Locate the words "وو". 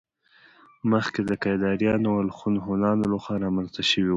4.05-4.09